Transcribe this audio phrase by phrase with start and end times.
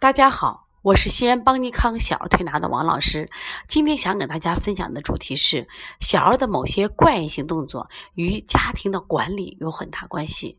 [0.00, 3.30] 大家好，我是西安邦尼康小儿推拿的王老师。
[3.68, 5.68] 今天想给大家分享的主题是
[6.00, 10.58] 小儿的某些怪异性动作与家庭的管理有很大关系。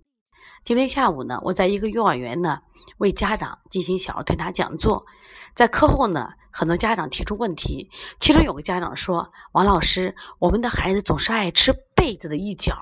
[0.64, 2.60] 今天下午呢，我在一个幼儿园呢
[3.00, 5.08] 为家长进行小儿推拿讲座，
[5.56, 7.90] 在课后呢，很多家长提出问题，
[8.20, 12.76] 其中有个家长说：“王老师，我们的孩子总是爱吃被子的一角。”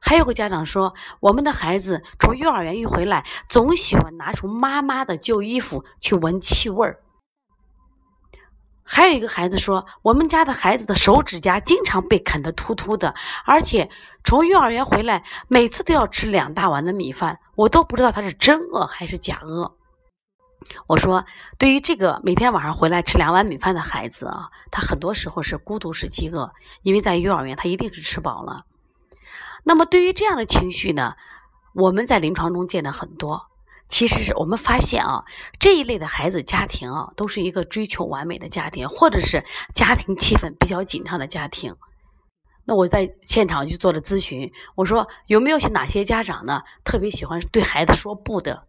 [0.00, 7.00] 还有个家长说，我们的孩子从幼儿园一回来，总喜欢拿出妈妈的旧衣服去闻气味儿。
[8.90, 13.14] 还有一个孩子说，我们家的孩子的手指甲经常被啃得秃秃的，
[13.44, 13.90] 而且
[14.24, 19.74] 从幼儿园回来，每次都要吃两大碗的米饭，我都不知道他是真饿还是假饿。
[20.86, 21.26] 我说，
[21.58, 26.50] 对于这个每天晚上回来吃两碗米饭的孩子啊，他很多时候是孤独是饥饿，
[26.82, 28.64] 因为在幼儿园他一定是吃饱了。
[29.68, 31.14] 那么，对于这样的情绪呢，
[31.74, 33.48] 我们在临床中见的很多。
[33.90, 35.24] 其实是我们发现啊，
[35.60, 41.76] 这一类的孩子家庭啊，都是一个追求完美的家庭，或者是家庭气氛比较紧张的家庭。
[42.64, 48.62] 那我在现场去做了咨询，我说有没有哪些家长呢，特别喜欢对孩子说不的？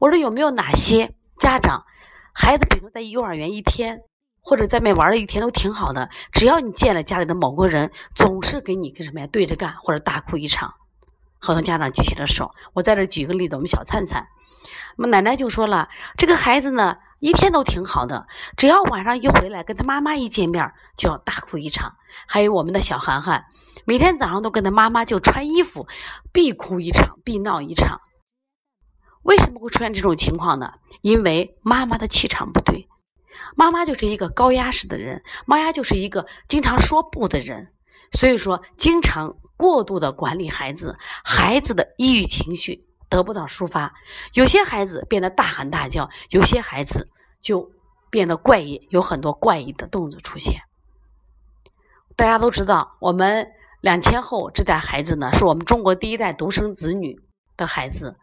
[0.00, 1.84] 我说有没有哪些家长，
[2.34, 4.02] 孩子比如在幼儿园一天。
[4.42, 10.74] 或者在外面玩了一天都挺好的，只要你见了家里的某个人，总是给你跟什么呀对着干，或者大哭一场。
[11.38, 12.50] 很多家长举起了手。
[12.74, 14.26] 我在这举个例子，我们小灿灿，
[14.96, 21.96] 我们奶奶就说了，这个孩子呢一天都挺好的，只要晚上一回来跟他妈妈一见面就要大哭一场。
[22.26, 23.44] 还有我们的小涵涵，
[23.84, 25.86] 每天早上都跟他妈妈就穿衣服，
[26.32, 28.00] 必哭一场，必闹一场。
[29.22, 30.72] 为什么会出现这种情况呢？
[31.02, 32.88] 因为妈妈的气场不对。
[33.56, 37.72] 妈妈就是一个高压式的人，妈妈就是一个经常说不的人，
[38.12, 43.92] 所以说经常过度的管理孩子，孩子的抑郁情绪得不到抒发，
[44.34, 47.08] 有些孩子变得大喊大叫，有些孩子
[47.40, 47.70] 就
[48.10, 50.62] 变得怪异，有很多怪异的动作出现。
[52.16, 57.20] 大家都知道，我们两千后这代孩子呢，是我们中国第一代独生子女
[57.56, 58.16] 的孩子，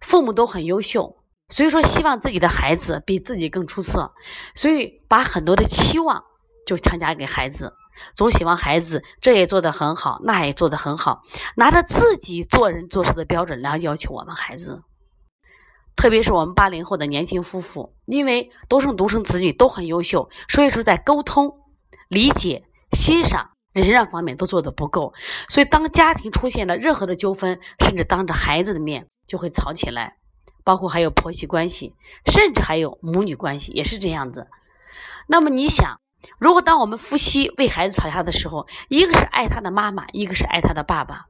[0.00, 1.16] 父母都很优秀。
[1.48, 4.12] 所以说，希望自己的孩子比自己更出色，
[4.54, 6.24] 所以把很多的期望
[6.66, 7.74] 就强加给孩子，
[8.14, 11.22] 总希望孩子这也做得很好，那也做得很好，
[11.56, 14.82] 拿着自己做人做事的标准来要求我们孩子。
[15.94, 21.52] 特别是我们八零后的年轻夫妇，因为都是独生子女，都很优秀，所以说在沟通、
[22.08, 25.12] 理解、欣赏、忍让方面都做得不够，
[25.50, 30.16] 所以当家庭出现了任何的纠纷，甚至当着孩子的面就会吵起来。
[30.64, 31.94] 包括还有婆媳关系，
[32.26, 34.48] 甚至还有母女关系，也是这样子。
[35.26, 36.00] 那么你想，
[36.38, 41.26] 如果当我们夫妻为孩子吵架的时候，一个是爱他的妈妈，一个是爱他的爸爸，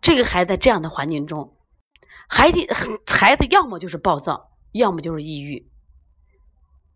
[0.00, 1.56] 这个孩子在这样的环境中，
[2.28, 2.60] 孩子
[3.06, 5.68] 孩子要么就是暴躁，要么就是抑郁。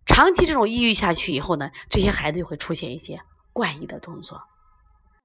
[0.07, 3.21] 长期这种抑郁下去以后呢，这些孩子就会出现一些
[3.53, 4.43] 怪异的动作。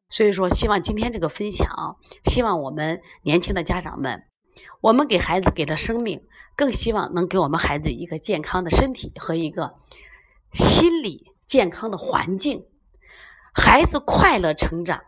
[0.10, 4.24] 所以说，希望今天这个分享，希望我们年轻的家长们。
[4.82, 6.22] 我们给孩子给了生命，
[6.56, 9.76] 更希望能给我们孩子一个健康的身体和一个
[10.54, 12.66] 心理健康的环境。
[13.54, 15.04] 孩子快乐成长，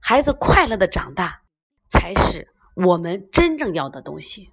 [0.00, 1.42] 孩子快乐的长大，
[1.88, 4.50] 才是我们真正要的东西。